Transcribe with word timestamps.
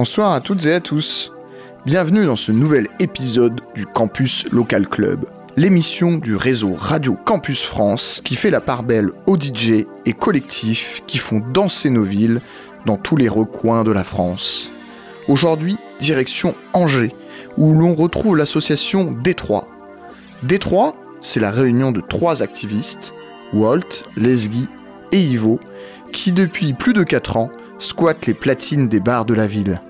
Bonsoir 0.00 0.30
à 0.30 0.40
toutes 0.40 0.64
et 0.64 0.74
à 0.74 0.78
tous. 0.78 1.32
Bienvenue 1.84 2.24
dans 2.24 2.36
ce 2.36 2.52
nouvel 2.52 2.86
épisode 3.00 3.60
du 3.74 3.84
Campus 3.84 4.46
Local 4.52 4.88
Club, 4.88 5.26
l'émission 5.56 6.18
du 6.18 6.36
réseau 6.36 6.76
Radio 6.76 7.16
Campus 7.24 7.64
France 7.64 8.22
qui 8.24 8.36
fait 8.36 8.52
la 8.52 8.60
part 8.60 8.84
belle 8.84 9.10
aux 9.26 9.36
DJ 9.36 9.86
et 10.06 10.12
collectifs 10.12 11.02
qui 11.08 11.18
font 11.18 11.40
danser 11.52 11.90
nos 11.90 12.04
villes 12.04 12.42
dans 12.86 12.96
tous 12.96 13.16
les 13.16 13.28
recoins 13.28 13.82
de 13.82 13.90
la 13.90 14.04
France. 14.04 14.70
Aujourd'hui, 15.26 15.76
direction 16.00 16.54
Angers, 16.74 17.12
où 17.56 17.74
l'on 17.74 17.96
retrouve 17.96 18.36
l'association 18.36 19.10
Détroit. 19.10 19.66
Détroit, 20.44 20.94
c'est 21.20 21.40
la 21.40 21.50
réunion 21.50 21.90
de 21.90 22.00
trois 22.00 22.40
activistes, 22.44 23.14
Walt, 23.52 24.04
Lesgui 24.16 24.68
et 25.10 25.20
Ivo, 25.20 25.58
qui 26.12 26.30
depuis 26.30 26.72
plus 26.72 26.92
de 26.92 27.02
4 27.02 27.36
ans 27.36 27.50
squattent 27.80 28.26
les 28.26 28.34
platines 28.34 28.86
des 28.86 29.00
bars 29.00 29.24
de 29.24 29.34
la 29.34 29.48
ville. 29.48 29.80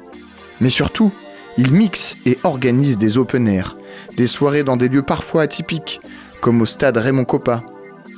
Mais 0.61 0.70
surtout, 0.70 1.12
ils 1.56 1.73
mixent 1.73 2.17
et 2.27 2.39
organisent 2.45 2.98
des 2.98 3.19
open 3.19 3.48
air, 3.48 3.77
des 4.17 4.27
soirées 4.27 4.65
dans 4.65 4.77
des 4.77 4.89
lieux 4.89 5.03
parfois 5.03 5.42
atypiques, 5.42 6.00
comme 6.41 6.61
au 6.61 6.67
stade 6.67 6.97
Raymond 6.97 7.25
Coppa, 7.25 7.62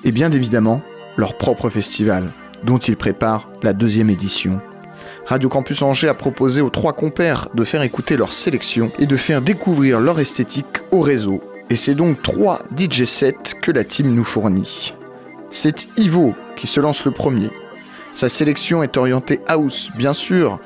et 0.05 0.13
bien 0.13 0.31
évidemment, 0.31 0.83
leur 1.17 1.37
propre 1.37 1.71
festival, 1.71 2.33
dont 2.65 2.79
ils 2.79 2.97
préparent 2.97 3.49
la 3.63 3.73
deuxième 3.73 4.11
édition. 4.11 4.61
Radio 5.27 5.49
Campus 5.49 5.83
Angers 5.83 6.09
a 6.09 6.15
proposé 6.15 6.61
aux 6.61 6.71
trois 6.71 6.93
compères 6.93 7.49
de 7.55 7.65
faire 7.65 7.83
écouter 7.83 8.17
leur 8.17 8.33
sélection 8.33 8.91
et 8.99 9.07
de 9.07 9.17
faire 9.17 9.43
découvrir 9.43 10.01
leur 10.01 10.19
esthétique 10.19 10.81
au 10.91 11.01
réseau. 11.01 11.43
Et 11.69 11.77
c'est 11.77 11.95
donc 11.95 12.23
trois 12.23 12.63
DJ 12.77 13.05
sets 13.05 13.55
que 13.63 13.71
la 13.71 13.85
team 13.85 14.13
nous 14.13 14.25
fournit. 14.25 14.95
C'est 15.51 15.89
Ivo 15.97 16.35
qui 16.57 16.67
se 16.67 16.81
lance 16.81 17.05
le 17.05 17.11
premier. 17.13 17.51
Sa 18.15 18.29
sélection 18.29 18.83
est 18.83 18.97
orientée 18.97 19.41
house, 19.47 19.91
bien 19.97 20.15
sûr, 20.15 20.59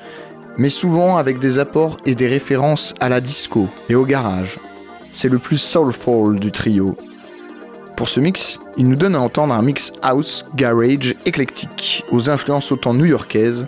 mais 0.58 0.68
souvent 0.68 1.16
avec 1.16 1.38
des 1.38 1.58
apports 1.58 1.98
et 2.04 2.14
des 2.14 2.28
références 2.28 2.94
à 3.00 3.08
la 3.08 3.20
disco 3.20 3.68
et 3.88 3.94
au 3.94 4.04
garage. 4.04 4.58
C'est 5.12 5.28
le 5.28 5.38
plus 5.38 5.58
soulful 5.58 6.38
du 6.38 6.52
trio. 6.52 6.96
Pour 7.96 8.08
ce 8.08 8.20
mix, 8.20 8.58
il 8.76 8.88
nous 8.88 8.96
donne 8.96 9.14
à 9.14 9.20
entendre 9.20 9.54
un 9.54 9.62
mix 9.62 9.92
house, 10.02 10.44
garage, 10.56 11.14
éclectique, 11.26 12.04
aux 12.10 12.28
influences 12.28 12.72
autant 12.72 12.92
new-yorkaises, 12.92 13.66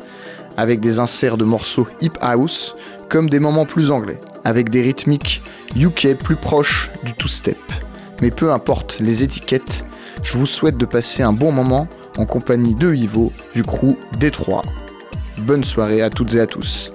avec 0.56 0.80
des 0.80 0.98
inserts 0.98 1.36
de 1.36 1.44
morceaux 1.44 1.86
hip 2.00 2.16
house, 2.20 2.74
comme 3.08 3.30
des 3.30 3.38
moments 3.38 3.66
plus 3.66 3.90
anglais, 3.90 4.18
avec 4.44 4.68
des 4.68 4.82
rythmiques 4.82 5.42
UK 5.76 6.14
plus 6.14 6.36
proches 6.36 6.90
du 7.04 7.12
two-step. 7.12 7.58
Mais 8.20 8.30
peu 8.30 8.52
importe 8.52 8.98
les 8.98 9.22
étiquettes, 9.22 9.86
je 10.24 10.38
vous 10.38 10.46
souhaite 10.46 10.76
de 10.76 10.86
passer 10.86 11.22
un 11.22 11.32
bon 11.32 11.52
moment 11.52 11.86
en 12.16 12.26
compagnie 12.26 12.74
de 12.74 12.92
Ivo 12.94 13.32
du 13.54 13.62
crew 13.62 13.96
Détroit. 14.18 14.62
Bonne 15.38 15.64
soirée 15.64 16.00
à 16.00 16.10
toutes 16.10 16.34
et 16.34 16.40
à 16.40 16.46
tous. 16.46 16.92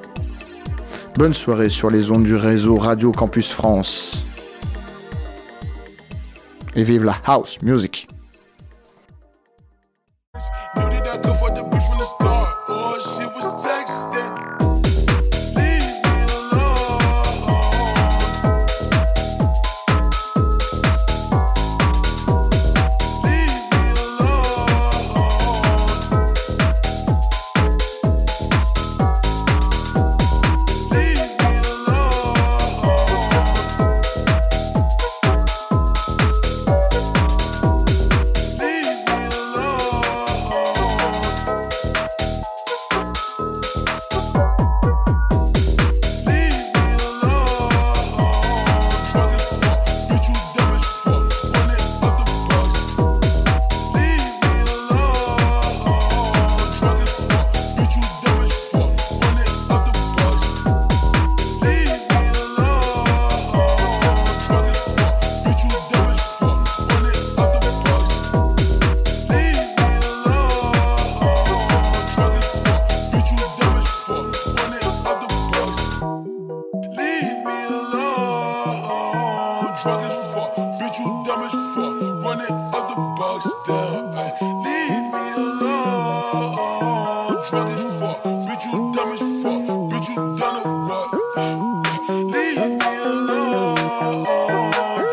Bonne 1.16 1.34
soirée 1.34 1.70
sur 1.70 1.90
les 1.90 2.10
ondes 2.10 2.24
du 2.24 2.36
réseau 2.36 2.76
Radio 2.76 3.12
Campus 3.12 3.52
France. 3.52 4.24
Et 6.76 6.84
vive 6.84 7.04
la 7.04 7.16
house 7.26 7.62
music. 7.62 8.11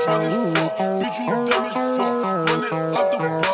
Did 0.09 1.19
you 1.19 1.27
dumb 1.47 1.67
as? 1.67 1.99
Run 1.99 2.65
it 2.65 2.73
up 2.73 3.11
the 3.13 3.48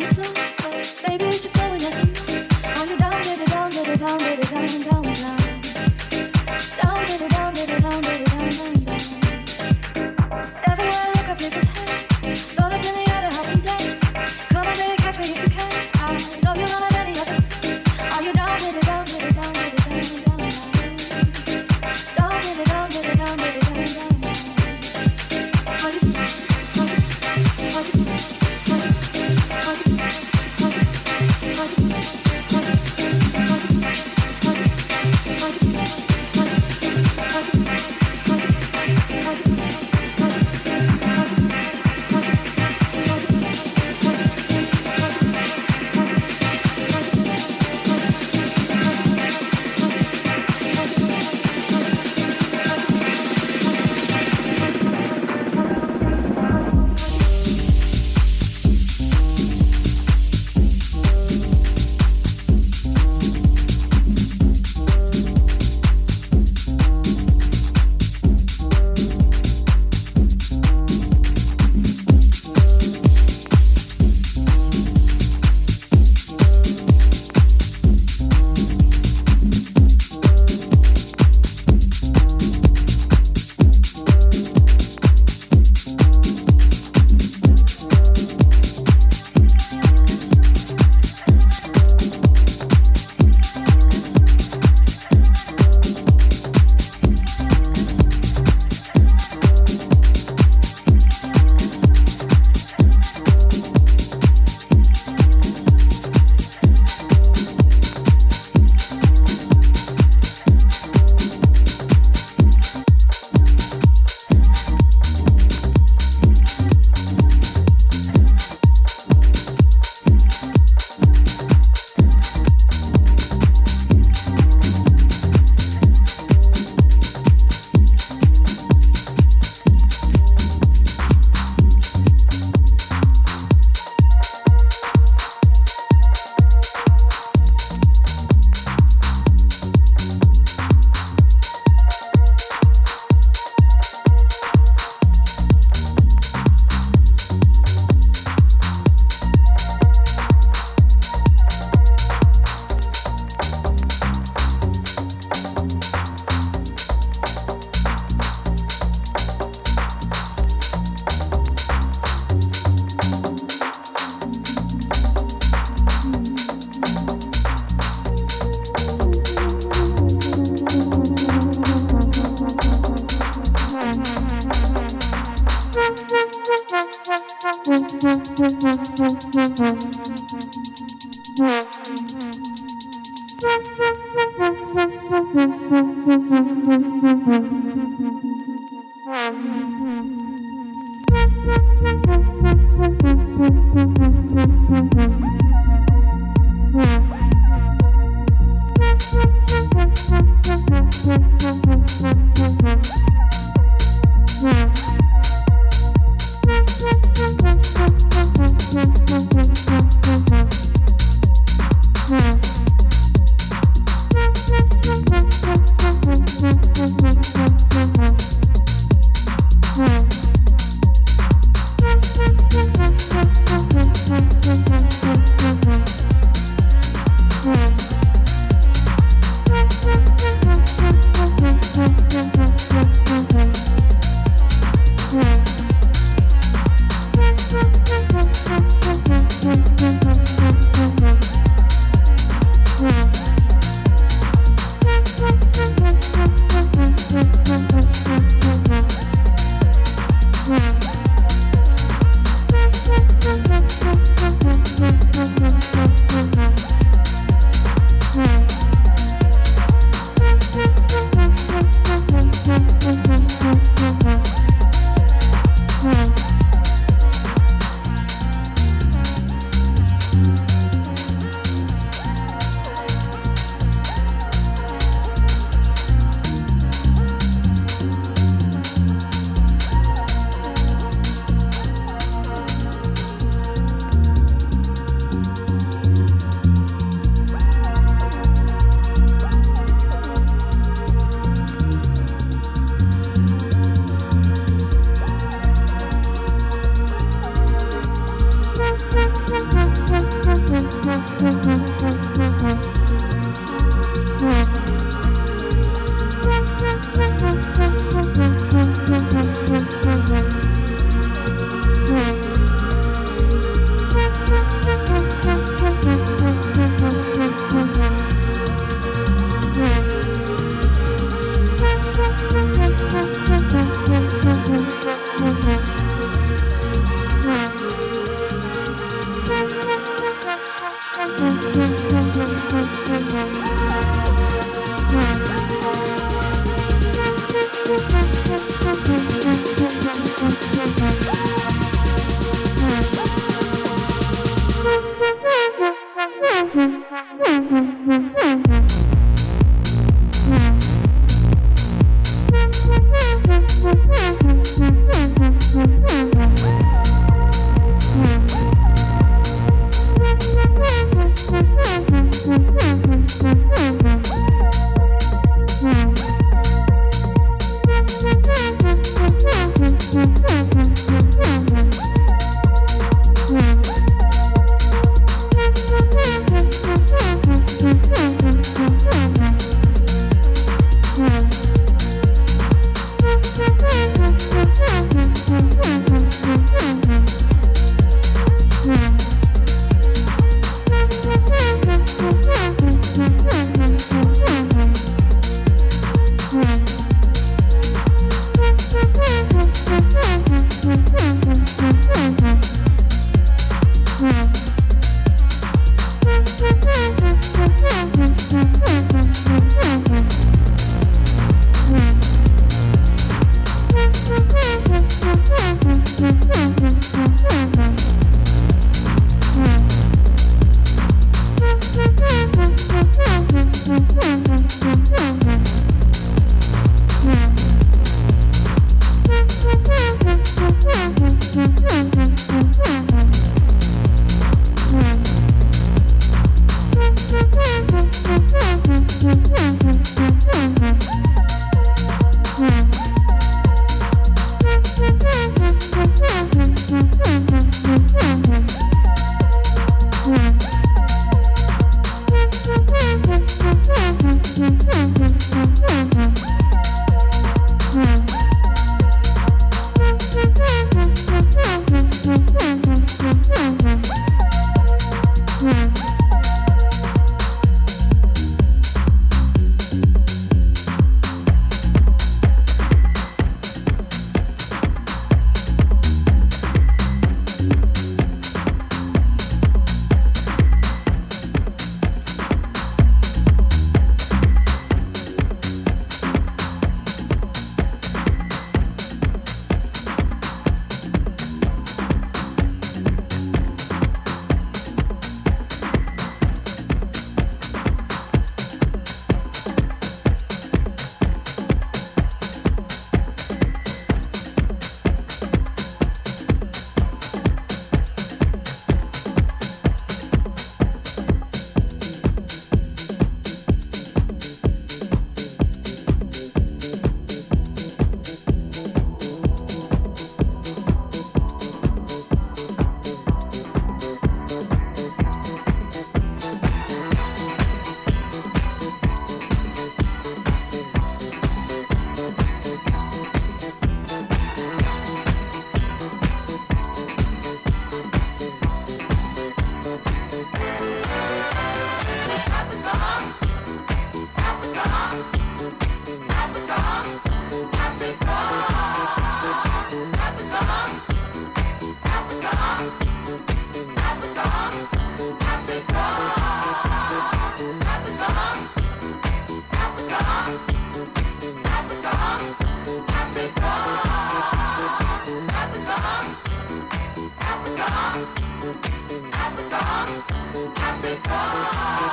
something, 0.00 1.18
baby. 1.18 1.39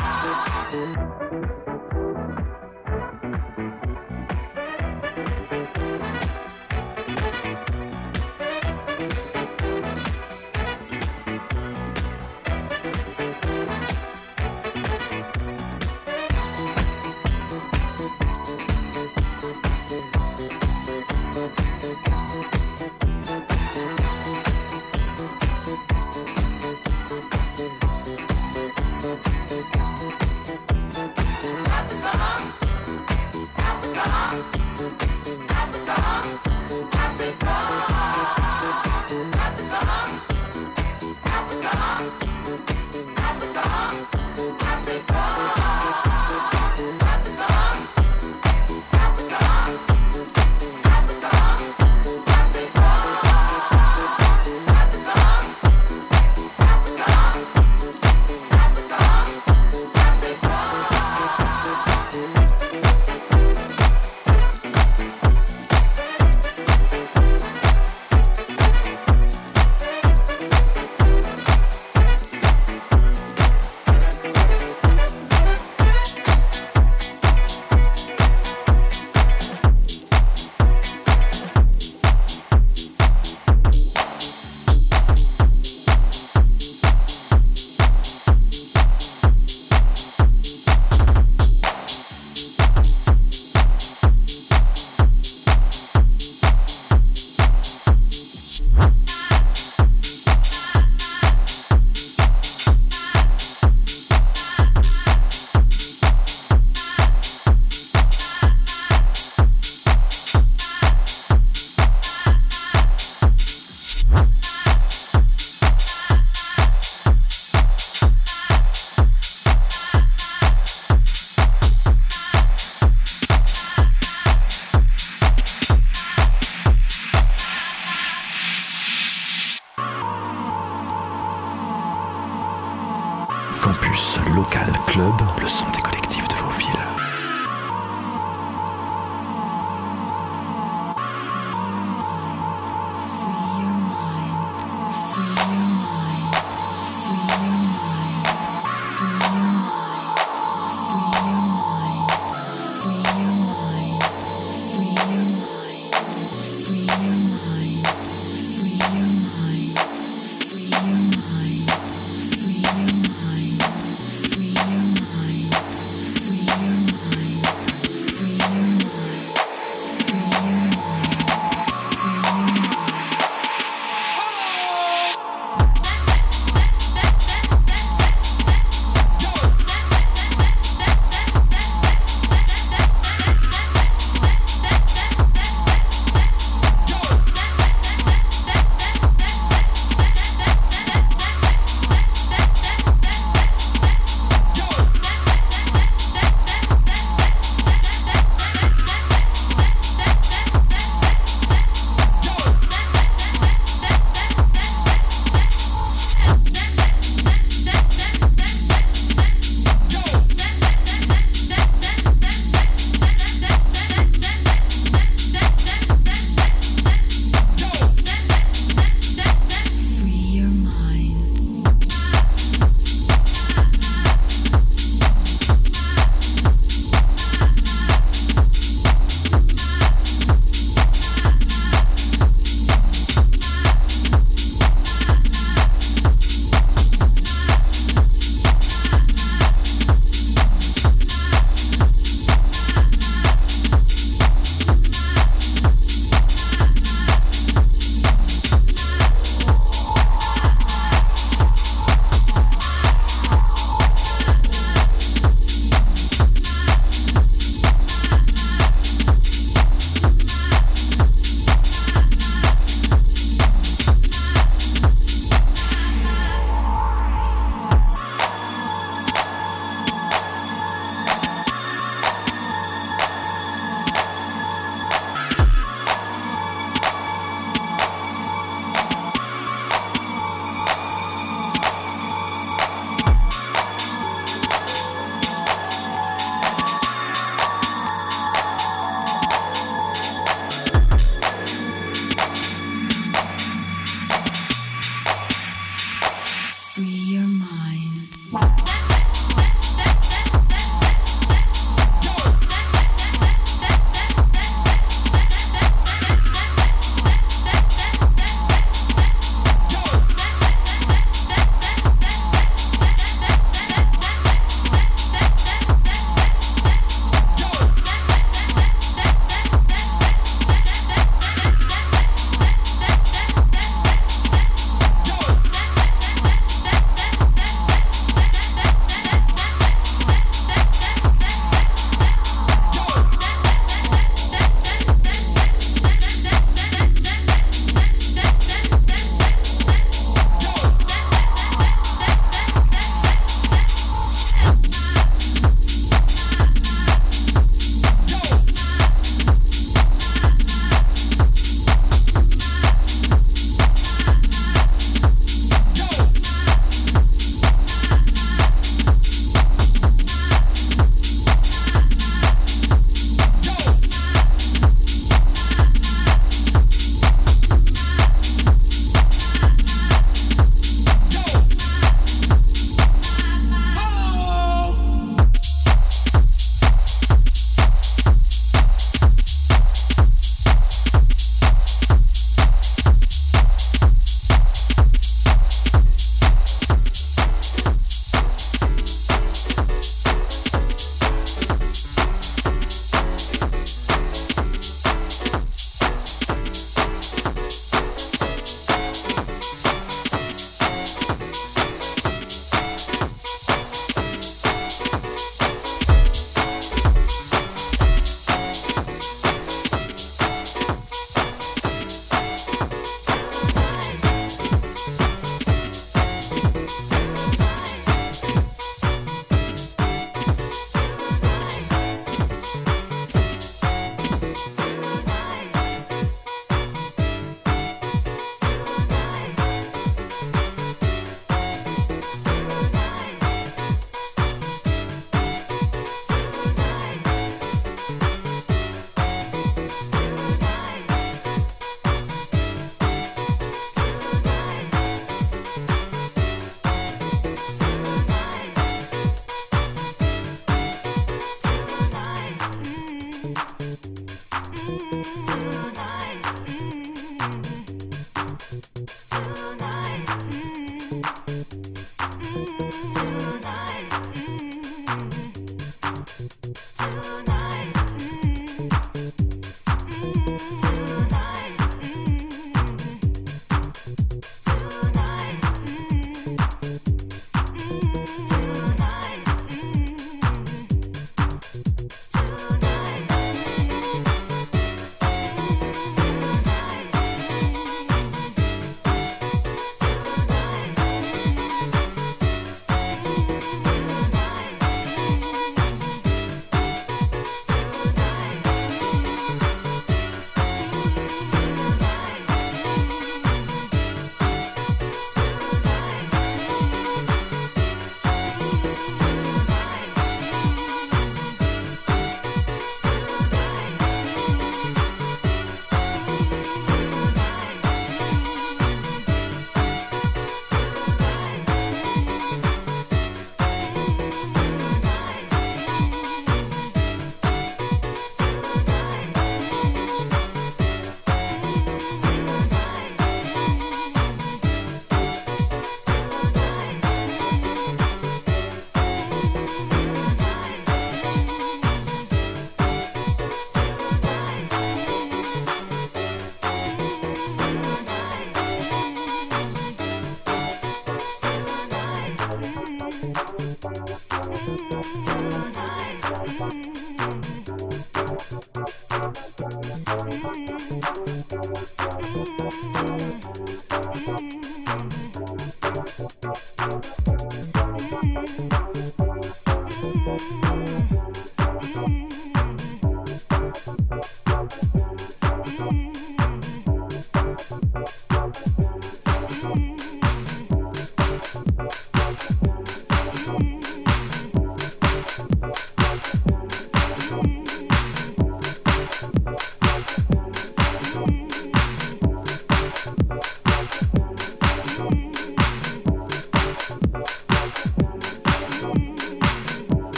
Música 0.00 0.97